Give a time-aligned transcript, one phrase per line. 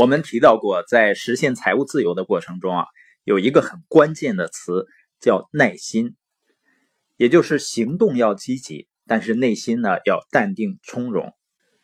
[0.00, 2.86] 我们提到过，在实现财务自由的过程中啊，
[3.22, 4.86] 有一个很关键的词
[5.20, 6.16] 叫耐心，
[7.18, 11.34] 也就是行动要积极，但是内心呢要淡定从容。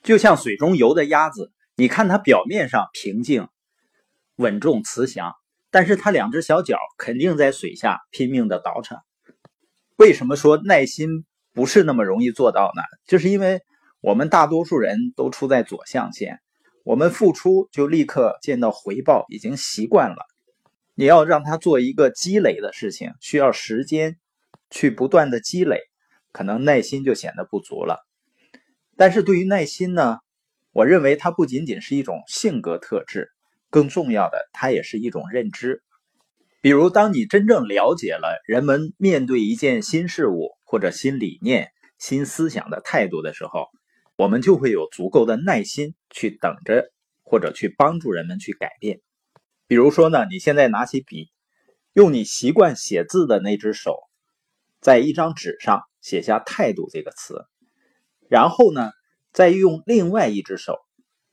[0.02, 3.48] 就像水中游的鸭子，你看它表面上平静、
[4.36, 5.34] 稳重、慈祥，
[5.70, 8.98] 但是它两只小脚肯定在水下拼命的倒饬。
[9.96, 12.80] 为什么说耐心不是那么容易做到呢？
[13.06, 13.60] 就是因为。
[14.02, 16.38] 我们大多数人都处在左象限，
[16.86, 20.24] 我们付出就立刻见到回报，已经习惯了。
[20.94, 24.18] 你要让他做一个积累的事情，需要时间
[24.70, 25.80] 去不断的积累，
[26.30, 28.06] 可能耐心就显得不足了。
[28.96, 30.18] 但是对于耐心呢，
[30.70, 33.30] 我认为它不仅仅是一种性格特质，
[33.68, 35.82] 更重要的，它也是一种认知。
[36.60, 43.66] 比如，当你真正了解了人们面对一件新事物或者新理念、新思想的态度的时候。
[44.16, 46.90] 我们就会有足够的耐心去等着，
[47.22, 49.00] 或者去帮助人们去改变。
[49.66, 51.30] 比如说呢，你现在拿起笔，
[51.92, 53.94] 用你习惯写字的那只手，
[54.80, 57.44] 在一张纸上写下“态度”这个词，
[58.30, 58.90] 然后呢，
[59.32, 60.78] 再用另外一只手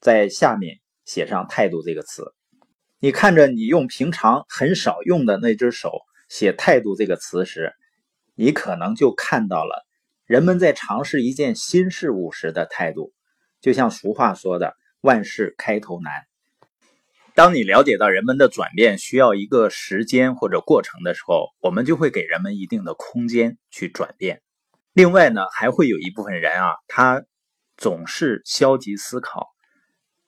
[0.00, 2.34] 在下面写上“态度”这个词。
[2.98, 5.90] 你看着你用平常很少用的那只手
[6.28, 7.72] 写“态度”这个词时，
[8.34, 9.86] 你可能就看到了。
[10.26, 13.12] 人们在尝试一件新事物时的态度，
[13.60, 16.24] 就像俗话说的“万事开头难”。
[17.34, 24.40] 当你了解到人们的转变需要一个时间或者过程的时候，我们就会给人们一定的空间去转变。
[24.92, 27.24] 另外呢，还会有一部分人啊，他
[27.76, 29.48] 总是消极思考，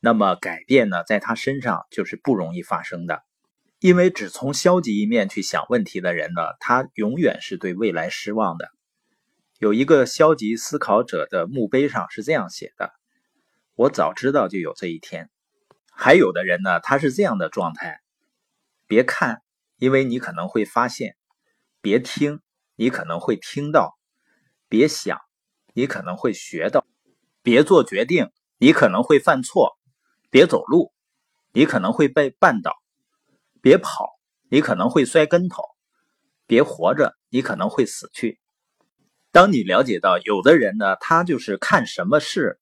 [0.01, 3.23] 那么改变呢，在他身上就是不容易发生的。
[3.79, 8.69] 因为只从消极一面去想问题的人呢，他永远是对未来失望的。
[9.59, 12.93] 有一个消极思考者的墓碑上是这样写的
[13.75, 15.31] ：“我早知道就有这一天。”
[15.91, 18.01] 还有的人呢，他是这样的状态：
[18.87, 19.41] 别看，
[19.79, 21.13] 因为你可能会发现；
[21.81, 22.41] 别听，
[22.75, 23.97] 你可能会听到；
[24.69, 25.19] 别想，
[25.73, 26.83] 你可能会学到；
[27.43, 29.79] 别做决定，你可能会犯错；
[30.29, 30.93] 别走路，
[31.55, 32.73] 你可能会被绊倒；
[33.63, 34.19] 别跑，
[34.51, 35.63] 你可能会摔跟头；
[36.47, 38.39] 别活着，你可能会死去。
[39.37, 42.59] 当你了解到有的人呢，他就是看什么事、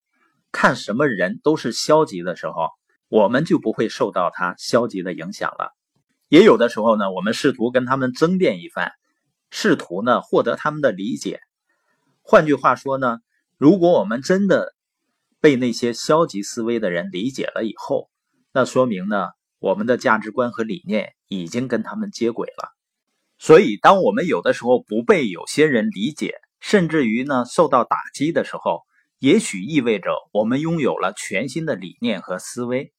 [0.50, 2.70] 看什么人都是消极的时候，
[3.08, 5.70] 我们就不会受到他消极的影响了。
[6.28, 8.90] 也有的时候呢，我们试图跟他们争辩一番，
[9.52, 11.38] 试图呢获得他们的理解。
[12.22, 13.18] 换句话说呢，
[13.56, 14.74] 如果我们真的
[15.40, 18.10] 被那些消极思维的人理解了以后，
[18.52, 19.28] 那说明呢，
[19.60, 22.70] 我们的价值观和理念已经跟他们接轨了。
[23.38, 26.34] 所以，当我们有的时候不被有些人理解，
[26.66, 28.84] 甚至于呢，受到打击的时候，
[29.18, 32.94] 也许意味着我们拥有了全新的理念和思维，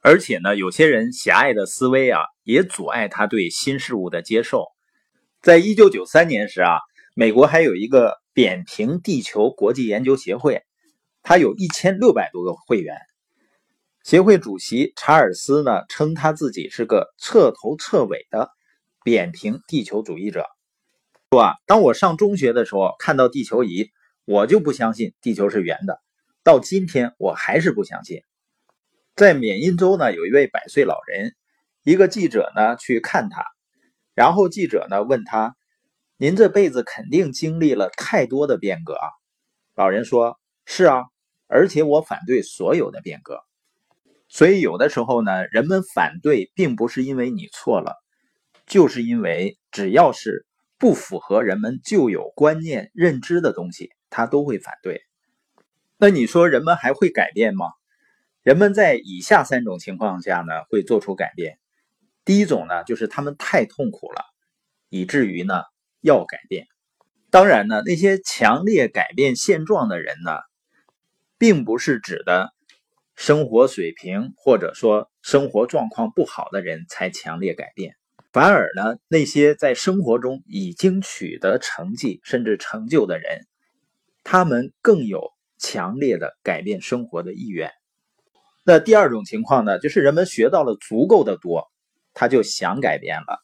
[0.00, 4.66] 而且呢，有些人狭隘的思维啊，也阻碍他对新事物的接受。
[5.40, 6.78] 在一九九三年时啊，
[7.16, 10.62] 美国还有一个扁平地球国际研究协会，
[11.24, 12.96] 它有一千六百多个会员。
[14.04, 18.48] 协会主席查尔斯呢，称他自己是个彻头彻尾的
[19.02, 20.46] 扁平地球主义者。
[21.32, 23.90] 说啊，当我上中学的时候看到地球仪，
[24.26, 25.98] 我就不相信地球是圆的。
[26.44, 28.20] 到今天我还是不相信。
[29.16, 31.34] 在缅因州呢，有一位百岁老人，
[31.84, 33.46] 一个记者呢去看他，
[34.14, 35.56] 然后记者呢问他
[36.20, 39.08] ：“您这辈子肯定经历了太多的变革啊？”
[39.74, 41.04] 老人说：“是啊，
[41.46, 43.40] 而且我反对所有的变革。”
[44.28, 47.96] 所以有的时候呢，人们反对并不是因为你错了，
[48.66, 50.44] 就是因为只要是。
[50.82, 55.00] 不符合人们旧有观念认知的东西，他都会反对。
[55.96, 57.66] 那你说人们还会改变吗？
[58.42, 61.60] 人们在以下三种情况下呢会做出改变。
[62.24, 64.24] 第一种呢，就是他们太痛苦了，
[64.88, 65.62] 以至于呢
[66.00, 66.66] 要改变。
[67.30, 70.32] 当然呢，那些强烈改变现状的人呢，
[71.38, 72.52] 并不是指的
[73.14, 77.94] 生活水平或者说生活状况不好的人才强烈改变。
[78.32, 83.46] 反而呢，那些在生活中已经取得成绩甚至成就的人，
[84.24, 87.70] 他们更有强烈的改变生活的意愿。
[88.64, 91.70] 那第二种情况呢，就是人们学到了足够的多，
[92.14, 93.38] 他就想改变了。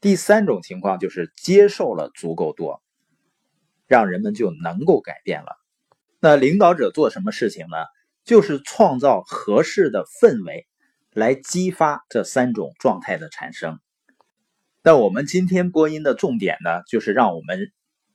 [0.00, 2.80] 第三种情况就是接受了足够多，
[3.88, 5.56] 让人们就能够改变了。
[6.20, 7.76] 那领导者做什么事情呢？
[8.24, 10.68] 就是创造合适的氛围，
[11.12, 13.80] 来激发这三种状态的产生。
[14.82, 17.72] 那我们今天播音的重点呢，就是让我们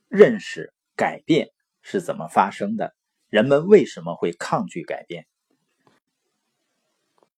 [0.08, 1.48] 认识改变
[1.82, 2.94] 是怎么发生的，
[3.28, 5.26] 人们为什么会抗拒改变。